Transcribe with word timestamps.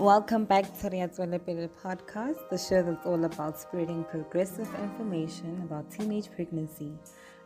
Welcome 0.00 0.46
back 0.46 0.64
to 0.80 0.88
Riatswele 0.88 1.44
Pele 1.44 1.68
podcast, 1.84 2.48
the 2.48 2.56
show 2.56 2.82
that's 2.82 3.04
all 3.04 3.22
about 3.22 3.60
spreading 3.60 4.02
progressive 4.04 4.66
information 4.76 5.60
about 5.62 5.90
teenage 5.90 6.30
pregnancy. 6.34 6.94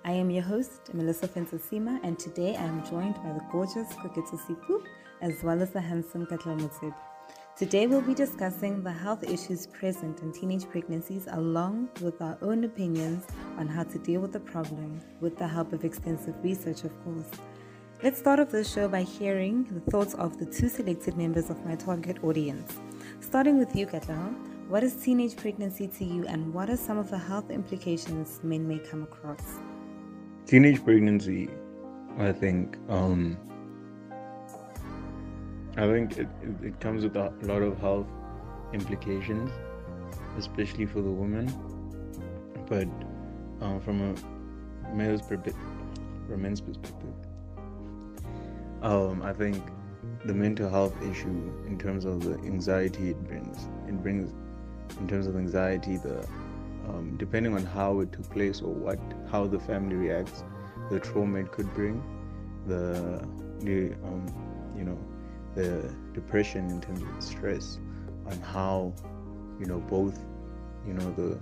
I 0.05 0.13
am 0.13 0.31
your 0.31 0.45
host, 0.45 0.95
Melissa 0.95 1.27
Fentasima, 1.27 1.99
and 2.05 2.17
today 2.17 2.55
I 2.55 2.63
am 2.63 2.89
joined 2.89 3.17
by 3.17 3.33
the 3.33 3.43
gorgeous 3.51 3.93
Koketso 3.95 4.39
Sipu 4.39 4.85
as 5.21 5.43
well 5.43 5.61
as 5.61 5.71
the 5.71 5.81
handsome 5.81 6.27
Katla 6.27 6.55
Mutsib. 6.55 6.95
Today 7.57 7.89
we'll 7.89 8.01
be 8.03 8.15
discussing 8.15 8.85
the 8.85 8.93
health 8.93 9.25
issues 9.25 9.67
present 9.67 10.21
in 10.21 10.31
teenage 10.31 10.71
pregnancies 10.71 11.27
along 11.33 11.89
with 12.03 12.23
our 12.23 12.39
own 12.41 12.63
opinions 12.63 13.27
on 13.59 13.67
how 13.67 13.83
to 13.83 13.99
deal 13.99 14.21
with 14.21 14.33
the 14.33 14.39
problem 14.39 15.01
with 15.21 15.37
the 15.39 15.49
help 15.49 15.73
of 15.73 15.85
extensive 15.85 16.37
research, 16.45 16.85
of 16.85 16.93
course. 17.03 17.31
Let's 18.03 18.19
start 18.19 18.39
off 18.39 18.51
the 18.51 18.65
show 18.65 18.87
by 18.89 19.03
hearing 19.03 19.65
the 19.65 19.81
thoughts 19.91 20.15
of 20.15 20.39
the 20.39 20.45
two 20.45 20.69
selected 20.69 21.17
members 21.17 21.49
of 21.49 21.65
my 21.65 21.75
target 21.75 22.23
audience. 22.23 22.79
Starting 23.21 23.57
with 23.57 23.75
you, 23.75 23.87
Katla, 23.87 24.35
what 24.69 24.83
is 24.83 24.95
teenage 24.97 25.37
pregnancy 25.37 25.89
to 25.89 26.05
you 26.05 26.27
and 26.27 26.53
what 26.53 26.69
are 26.69 26.77
some 26.77 26.99
of 26.99 27.09
the 27.09 27.17
health 27.17 27.51
implications 27.51 28.41
men 28.43 28.69
may 28.69 28.79
come 28.79 29.05
across? 29.05 29.59
Teenage 30.45 30.85
pregnancy, 30.85 31.49
I 32.19 32.33
think, 32.33 32.77
um, 32.91 33.39
I 35.77 35.87
think 35.87 36.19
it, 36.19 36.29
it, 36.63 36.81
comes 36.81 37.05
with 37.05 37.17
a 37.17 37.33
lot 37.43 37.63
of 37.63 37.79
health 37.79 38.09
implications, 38.75 39.51
especially 40.37 40.85
for 40.85 41.01
the 41.01 41.11
woman. 41.11 41.47
But 42.69 42.89
uh, 43.65 43.79
from 43.79 44.03
a 44.03 44.95
male's 44.95 45.23
perspective, 45.23 45.57
from 46.29 46.43
men's 46.43 46.61
perspective, 46.61 47.15
um, 48.85 49.23
I 49.23 49.33
think 49.33 49.63
the 50.27 50.35
mental 50.35 50.69
health 50.69 50.95
issue 51.03 51.53
in 51.67 51.79
terms 51.79 52.05
of 52.05 52.23
the 52.23 52.35
anxiety 52.47 53.11
it 53.11 53.25
brings, 53.25 53.69
it 53.89 54.01
brings 54.03 54.33
in 55.01 55.09
terms 55.09 55.27
of 55.27 55.37
anxiety 55.37 55.97
the 55.97 56.27
um, 56.89 57.17
depending 57.17 57.55
on 57.55 57.65
how 57.65 58.01
it 58.01 58.13
took 58.13 58.29
place 58.31 58.61
or 58.61 58.73
what 58.73 58.99
how 59.31 59.47
the 59.47 59.59
family 59.59 59.97
reacts, 59.97 60.45
the 60.91 61.01
trauma 61.01 61.41
it 61.41 61.51
could 61.51 61.73
bring, 61.75 62.03
the 62.67 63.27
the 63.61 63.95
um, 64.05 64.27
you 64.77 64.85
know 64.85 64.99
the 65.55 65.91
depression 66.13 66.71
in 66.71 66.81
terms 66.81 67.03
of 67.03 67.23
stress 67.23 67.79
on 68.27 68.39
how 68.41 68.93
you 69.59 69.65
know 69.65 69.79
both 69.79 70.19
you 70.87 70.93
know 70.93 71.11
the 71.13 71.39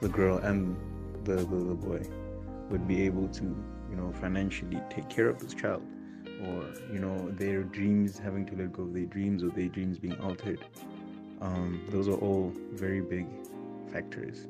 the 0.00 0.08
girl 0.08 0.38
and 0.38 0.76
the, 1.24 1.34
the, 1.34 1.56
the 1.56 1.74
boy 1.74 2.00
would 2.70 2.86
be 2.86 3.02
able 3.02 3.26
to 3.28 3.42
you 3.90 3.96
know 3.96 4.12
financially 4.20 4.80
take 4.88 5.08
care 5.08 5.28
of 5.28 5.40
this 5.40 5.52
child 5.52 5.82
or 6.42 6.64
you 6.92 6.98
know 6.98 7.30
their 7.32 7.62
dreams 7.62 8.18
having 8.18 8.46
to 8.46 8.56
let 8.56 8.72
go 8.72 8.82
of 8.84 8.94
their 8.94 9.06
dreams 9.06 9.42
or 9.42 9.50
their 9.50 9.68
dreams 9.68 9.98
being 9.98 10.18
altered. 10.20 10.64
Um, 11.40 11.82
those 11.90 12.08
are 12.08 12.16
all 12.16 12.52
very 12.72 13.00
big 13.00 13.26
factors. 13.92 14.46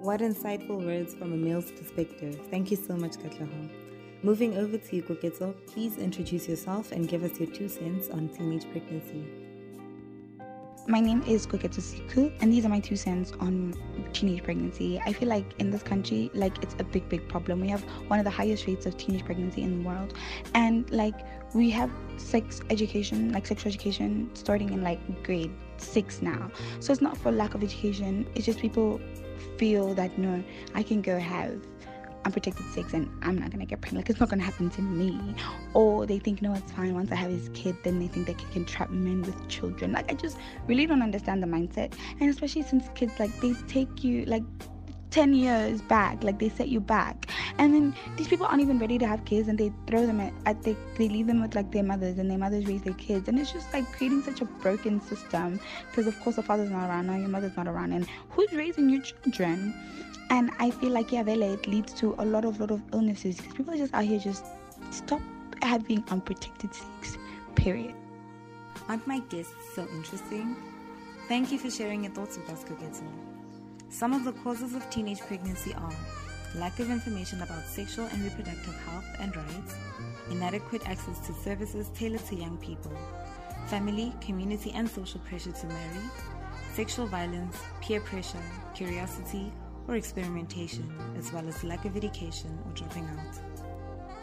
What 0.00 0.20
insightful 0.20 0.84
words 0.84 1.14
from 1.14 1.32
a 1.32 1.36
male's 1.36 1.70
perspective. 1.70 2.40
Thank 2.50 2.70
you 2.70 2.76
so 2.76 2.96
much 2.96 3.12
katlaho 3.12 3.70
Moving 4.24 4.56
over 4.56 4.78
to 4.78 4.96
you, 4.96 5.02
Koketso, 5.02 5.52
please 5.66 5.98
introduce 5.98 6.48
yourself 6.48 6.92
and 6.92 7.08
give 7.08 7.24
us 7.24 7.40
your 7.40 7.50
two 7.50 7.68
cents 7.68 8.08
on 8.08 8.28
teenage 8.28 8.70
pregnancy. 8.70 9.41
My 10.88 10.98
name 10.98 11.22
is 11.28 11.46
Koketso 11.46 11.80
Siku, 11.80 12.32
and 12.40 12.52
these 12.52 12.64
are 12.64 12.68
my 12.68 12.80
two 12.80 12.96
cents 12.96 13.32
on 13.38 13.72
teenage 14.12 14.42
pregnancy. 14.42 15.00
I 15.06 15.12
feel 15.12 15.28
like 15.28 15.46
in 15.60 15.70
this 15.70 15.82
country, 15.82 16.28
like 16.34 16.60
it's 16.60 16.74
a 16.80 16.82
big, 16.82 17.08
big 17.08 17.28
problem. 17.28 17.60
We 17.60 17.68
have 17.68 17.82
one 18.08 18.18
of 18.18 18.24
the 18.24 18.32
highest 18.32 18.66
rates 18.66 18.84
of 18.84 18.96
teenage 18.96 19.24
pregnancy 19.24 19.62
in 19.62 19.78
the 19.78 19.88
world, 19.88 20.14
and 20.54 20.90
like 20.90 21.14
we 21.54 21.70
have 21.70 21.88
sex 22.16 22.62
education, 22.68 23.32
like 23.32 23.46
sexual 23.46 23.68
education, 23.70 24.28
starting 24.34 24.72
in 24.72 24.82
like 24.82 25.22
grade 25.22 25.52
six 25.76 26.20
now. 26.20 26.50
So 26.80 26.92
it's 26.92 27.00
not 27.00 27.16
for 27.16 27.30
lack 27.30 27.54
of 27.54 27.62
education. 27.62 28.26
It's 28.34 28.44
just 28.44 28.58
people 28.58 29.00
feel 29.58 29.94
that 29.94 30.18
no, 30.18 30.42
I 30.74 30.82
can 30.82 31.00
go 31.00 31.16
have 31.16 31.60
unprotected 32.24 32.66
sex 32.72 32.92
and 32.94 33.08
I'm 33.22 33.38
not 33.38 33.50
gonna 33.50 33.66
get 33.66 33.80
pregnant. 33.80 34.04
Like 34.04 34.10
it's 34.10 34.20
not 34.20 34.28
gonna 34.28 34.42
happen 34.42 34.70
to 34.70 34.82
me. 34.82 35.34
Or 35.74 36.06
they 36.06 36.18
think, 36.18 36.42
no, 36.42 36.54
it's 36.54 36.72
fine. 36.72 36.94
Once 36.94 37.12
I 37.12 37.16
have 37.16 37.30
his 37.30 37.48
kid, 37.54 37.76
then 37.84 37.98
they 37.98 38.08
think 38.08 38.26
they 38.26 38.34
can 38.34 38.64
trap 38.64 38.90
men 38.90 39.22
with 39.22 39.48
children. 39.48 39.92
Like 39.92 40.10
I 40.10 40.14
just 40.14 40.38
really 40.66 40.86
don't 40.86 41.02
understand 41.02 41.42
the 41.42 41.46
mindset. 41.46 41.94
And 42.20 42.30
especially 42.30 42.62
since 42.62 42.84
kids 42.94 43.18
like 43.18 43.38
they 43.40 43.54
take 43.68 44.04
you 44.04 44.24
like 44.26 44.44
10 45.10 45.34
years 45.34 45.82
back 45.82 46.24
like 46.24 46.38
they 46.38 46.48
set 46.48 46.68
you 46.68 46.80
back 46.80 47.30
and 47.58 47.74
then 47.74 47.94
these 48.16 48.28
people 48.28 48.46
aren't 48.46 48.60
even 48.60 48.78
ready 48.78 48.98
to 48.98 49.06
have 49.06 49.24
kids 49.24 49.48
and 49.48 49.58
they 49.58 49.72
throw 49.86 50.06
them 50.06 50.20
at, 50.20 50.62
they, 50.62 50.76
they 50.96 51.08
leave 51.08 51.26
them 51.26 51.42
with 51.42 51.54
like 51.54 51.70
their 51.70 51.82
mothers 51.82 52.18
and 52.18 52.30
their 52.30 52.38
mothers 52.38 52.66
raise 52.66 52.82
their 52.82 52.94
kids 52.94 53.28
and 53.28 53.38
it's 53.38 53.52
just 53.52 53.72
like 53.72 53.90
creating 53.92 54.22
such 54.22 54.40
a 54.40 54.44
broken 54.44 55.00
system 55.00 55.60
because 55.90 56.06
of 56.06 56.18
course 56.20 56.36
the 56.36 56.42
father's 56.42 56.70
not 56.70 56.88
around 56.88 57.06
now 57.06 57.16
your 57.16 57.28
mother's 57.28 57.56
not 57.56 57.68
around 57.68 57.92
and 57.92 58.06
who's 58.30 58.52
raising 58.52 58.88
your 58.88 59.02
children 59.02 59.74
and 60.32 60.50
I 60.58 60.70
feel 60.70 60.92
like 60.92 61.12
yeah, 61.12 61.22
Vele, 61.22 61.42
it 61.42 61.66
leads 61.66 61.92
to 61.94 62.14
a 62.18 62.24
lot 62.24 62.46
of 62.46 62.58
lot 62.58 62.70
of 62.70 62.82
illnesses 62.94 63.36
because 63.36 63.52
people 63.52 63.74
are 63.74 63.76
just 63.76 63.92
out 63.92 64.04
here 64.04 64.18
just 64.18 64.46
stop 64.90 65.20
having 65.60 66.02
unprotected 66.10 66.74
sex. 66.74 67.18
Period. 67.54 67.94
Aren't 68.88 69.06
my 69.06 69.18
guests 69.28 69.54
so 69.74 69.86
interesting? 69.94 70.56
Thank 71.28 71.52
you 71.52 71.58
for 71.58 71.70
sharing 71.70 72.04
your 72.04 72.14
thoughts 72.14 72.38
with 72.38 72.48
us, 72.48 72.64
Koketso. 72.64 73.04
Some 73.90 74.14
of 74.14 74.24
the 74.24 74.32
causes 74.32 74.74
of 74.74 74.88
teenage 74.88 75.20
pregnancy 75.20 75.74
are 75.74 75.92
lack 76.54 76.78
of 76.80 76.90
information 76.90 77.40
about 77.42 77.64
sexual 77.64 78.06
and 78.06 78.22
reproductive 78.22 78.74
health 78.84 79.04
and 79.20 79.34
rights, 79.34 79.74
inadequate 80.30 80.86
access 80.88 81.18
to 81.26 81.32
services 81.32 81.90
tailored 81.94 82.24
to 82.26 82.36
young 82.36 82.56
people, 82.58 82.92
family, 83.66 84.12
community, 84.20 84.70
and 84.72 84.88
social 84.88 85.20
pressure 85.20 85.52
to 85.52 85.66
marry, 85.66 86.04
sexual 86.74 87.06
violence, 87.06 87.56
peer 87.80 88.00
pressure, 88.00 88.42
curiosity, 88.74 89.52
or 89.88 89.96
experimentation, 89.96 90.92
as 91.16 91.32
well 91.32 91.46
as 91.48 91.64
lack 91.64 91.84
of 91.84 91.96
education 91.96 92.58
or 92.66 92.72
dropping 92.72 93.04
out. 93.06 93.38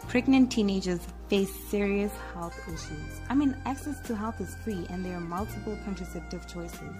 Pregnant 0.09 0.51
teenagers 0.51 1.01
face 1.27 1.53
serious 1.69 2.11
health 2.33 2.59
issues. 2.67 3.21
I 3.29 3.35
mean, 3.35 3.55
access 3.67 3.99
to 4.07 4.15
health 4.15 4.41
is 4.41 4.55
free 4.63 4.87
and 4.89 5.05
there 5.05 5.13
are 5.13 5.19
multiple 5.19 5.77
contraceptive 5.85 6.51
choices. 6.51 6.95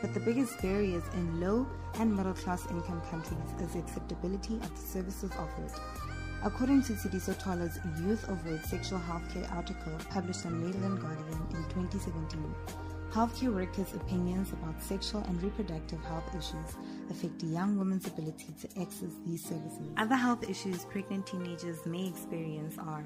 But 0.00 0.14
the 0.14 0.20
biggest 0.20 0.62
barriers 0.62 1.02
in 1.14 1.40
low 1.40 1.66
and 1.98 2.16
middle 2.16 2.34
class 2.34 2.64
income 2.70 3.02
countries 3.10 3.40
is 3.60 3.72
the 3.72 3.80
acceptability 3.80 4.54
of 4.58 4.70
the 4.70 4.80
services 4.80 5.32
offered. 5.32 5.72
According 6.44 6.84
to 6.84 6.92
Sidiso 6.92 7.36
Twala's 7.36 7.80
Youth 8.00 8.28
Avoid 8.28 8.64
Sexual 8.64 9.00
Healthcare 9.00 9.52
article 9.52 9.98
published 10.10 10.44
in 10.44 10.60
Mail 10.60 10.84
and 10.84 11.00
Guardian 11.00 11.46
in 11.50 11.64
2017, 11.64 12.54
Healthcare 13.12 13.52
workers' 13.54 13.92
opinions 13.92 14.54
about 14.54 14.82
sexual 14.82 15.20
and 15.24 15.42
reproductive 15.42 16.02
health 16.04 16.34
issues 16.34 16.76
affect 17.10 17.42
a 17.42 17.46
young 17.46 17.76
woman's 17.76 18.06
ability 18.06 18.54
to 18.62 18.80
access 18.80 19.10
these 19.26 19.44
services. 19.44 19.90
Other 19.98 20.14
health 20.14 20.48
issues 20.48 20.86
pregnant 20.86 21.26
teenagers 21.26 21.84
may 21.84 22.08
experience 22.08 22.78
are 22.78 23.04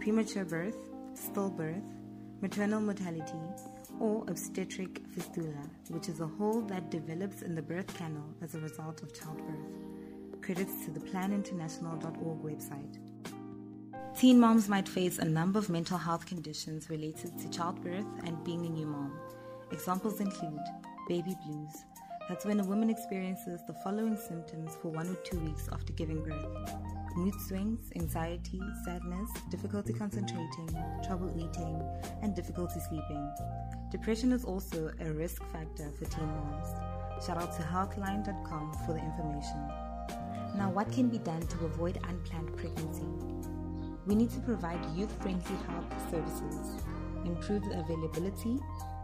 premature 0.00 0.44
birth, 0.44 0.76
stillbirth, 1.14 1.84
maternal 2.40 2.80
mortality, 2.80 3.38
or 4.00 4.24
obstetric 4.26 5.00
fistula, 5.12 5.70
which 5.90 6.08
is 6.08 6.18
a 6.18 6.26
hole 6.26 6.62
that 6.62 6.90
develops 6.90 7.42
in 7.42 7.54
the 7.54 7.62
birth 7.62 7.96
canal 7.96 8.34
as 8.42 8.56
a 8.56 8.58
result 8.58 9.02
of 9.02 9.14
childbirth. 9.14 9.70
Credits 10.42 10.84
to 10.84 10.90
the 10.90 10.98
planinternational.org 10.98 12.42
website. 12.42 12.98
Teen 14.18 14.40
moms 14.40 14.68
might 14.68 14.88
face 14.88 15.18
a 15.18 15.24
number 15.24 15.60
of 15.60 15.68
mental 15.68 15.98
health 15.98 16.26
conditions 16.26 16.90
related 16.90 17.38
to 17.38 17.48
childbirth 17.50 18.06
and 18.24 18.42
being 18.42 18.66
a 18.66 18.68
new 18.68 18.86
mom. 18.86 19.12
Examples 19.72 20.20
include 20.20 20.60
baby 21.08 21.36
blues. 21.44 21.84
That's 22.28 22.44
when 22.44 22.60
a 22.60 22.64
woman 22.64 22.90
experiences 22.90 23.60
the 23.66 23.74
following 23.74 24.16
symptoms 24.16 24.76
for 24.80 24.88
one 24.88 25.08
or 25.08 25.16
two 25.16 25.38
weeks 25.40 25.68
after 25.72 25.92
giving 25.92 26.22
birth 26.22 26.74
mood 27.16 27.34
swings, 27.40 27.90
anxiety, 27.96 28.60
sadness, 28.84 29.30
difficulty 29.50 29.92
concentrating, 29.92 30.68
trouble 31.06 31.32
eating, 31.36 31.80
and 32.22 32.34
difficulty 32.34 32.80
sleeping. 32.80 33.32
Depression 33.90 34.32
is 34.32 34.44
also 34.44 34.90
a 35.00 35.12
risk 35.12 35.42
factor 35.52 35.90
for 35.96 36.06
teen 36.06 36.26
moms. 36.26 36.68
Shout 37.24 37.38
out 37.38 37.54
to 37.56 37.62
healthline.com 37.62 38.72
for 38.84 38.92
the 38.92 38.98
information. 38.98 39.68
Now, 40.56 40.70
what 40.70 40.90
can 40.92 41.08
be 41.08 41.18
done 41.18 41.42
to 41.42 41.64
avoid 41.64 41.98
unplanned 42.08 42.56
pregnancy? 42.56 43.06
We 44.06 44.14
need 44.14 44.30
to 44.30 44.40
provide 44.40 44.84
youth 44.96 45.12
friendly 45.22 45.56
health 45.68 46.10
services, 46.10 46.82
improve 47.26 47.62
the 47.64 47.78
availability 47.78 48.60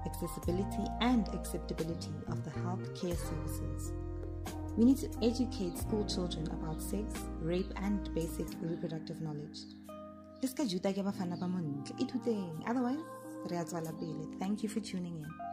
accessibility, 0.07 0.85
and 1.01 1.29
acceptability 1.35 2.13
of 2.29 2.45
the 2.45 2.51
health 2.61 2.95
care 3.01 3.17
services. 3.17 3.93
We 4.77 4.85
need 4.85 4.99
to 4.99 5.11
educate 5.23 5.77
school 5.79 6.05
children 6.05 6.47
about 6.49 6.81
sex, 6.81 7.15
rape, 7.41 7.73
and 7.77 8.13
basic 8.15 8.47
reproductive 8.61 9.21
knowledge. 9.21 9.59
Otherwise, 12.67 12.99
Thank 14.39 14.63
you 14.63 14.69
for 14.69 14.81
tuning 14.81 15.17
in. 15.17 15.50